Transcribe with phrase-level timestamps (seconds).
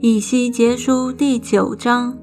[0.00, 2.16] 以西结书第九章，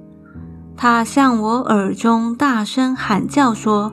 [0.78, 3.92] 他向我耳中大声喊叫说：“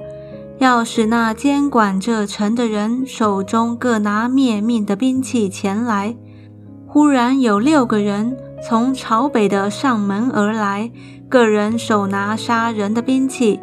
[0.58, 6.16] 要使那监管这城的人手中各拿灭命的兵器前来。”
[6.86, 10.88] 忽然有六个人从朝北的上门而来，
[11.28, 13.58] 个人手拿杀人的兵器，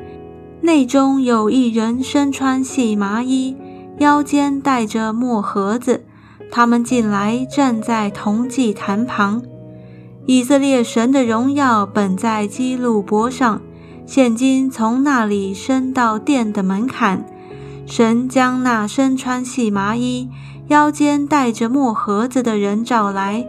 [0.59, 3.55] 内中有一人身穿细麻衣，
[3.99, 6.03] 腰间带着墨盒子。
[6.51, 9.41] 他们进来，站在铜祭坛旁。
[10.25, 13.61] 以色列神的荣耀本在基路伯上，
[14.05, 17.25] 现今从那里升到殿的门槛。
[17.85, 20.29] 神将那身穿细麻衣、
[20.67, 23.47] 腰间带着墨盒子的人召来。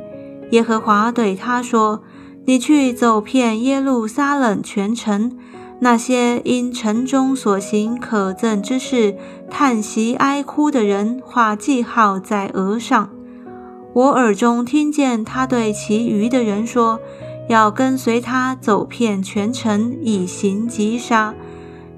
[0.52, 2.02] 耶和华对他说
[2.46, 5.36] ：“你去走遍耶路撒冷全城，
[5.80, 9.14] 那些因城中所行可憎之事
[9.50, 13.10] 叹息哀哭的人，画记号在额上。”
[13.92, 17.00] 我耳中听见他对其余的人说
[17.50, 21.34] ：“要跟随他走遍全城，以行击杀。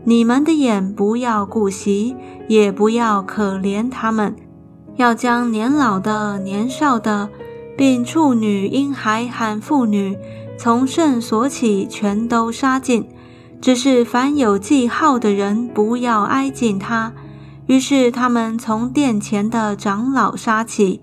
[0.04, 2.16] 你们的眼不要顾惜，
[2.48, 4.34] 也不要可怜他们，
[4.96, 7.28] 要将年老的、年少的，
[7.76, 10.16] 并处女、婴孩和妇女，
[10.56, 13.06] 从圣所起，全都杀尽。
[13.60, 17.12] 只是凡有记号的人，不要挨近他。”
[17.68, 21.02] 于是他们从殿前的长老杀起。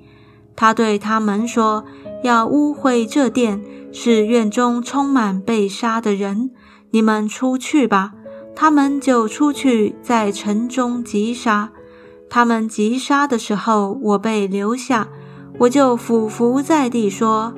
[0.59, 1.85] 他对他们说
[2.21, 3.61] ：“要污秽这殿，
[3.93, 6.51] 是院中充满被杀的人。
[6.91, 8.11] 你们出去吧。”
[8.53, 11.71] 他们就出去，在城中击杀。
[12.29, 15.07] 他们击杀的时候，我被留下，
[15.59, 17.53] 我就俯伏在地说：“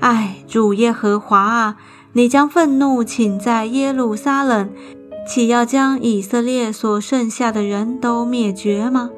[0.00, 1.76] 唉，主耶和华啊，
[2.14, 4.72] 你将愤怒请在耶路撒冷，
[5.28, 9.10] 岂要将以色列所剩下的人都灭绝吗？”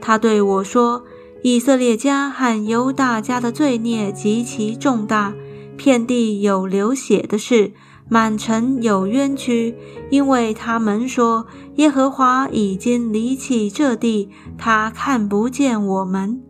[0.00, 1.04] 他对我说。
[1.42, 5.32] 以色列家和犹大家的罪孽极其重大，
[5.76, 7.72] 遍地有流血的事，
[8.08, 9.76] 满城有冤屈，
[10.10, 11.46] 因为他们说
[11.76, 16.42] 耶和华已经离弃这地，他看不见我们，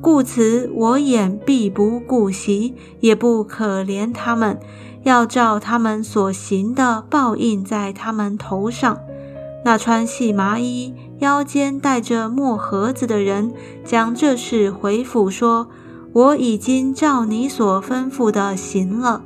[0.00, 4.58] 故此我眼必不顾惜，也不可怜他们，
[5.04, 8.98] 要照他们所行的报应在他们头上。
[9.64, 10.94] 那穿细麻衣。
[11.22, 13.52] 腰间带着墨盒子的人
[13.84, 15.68] 将这事回复说
[16.12, 19.22] ：“我已经照你所吩咐的行了。”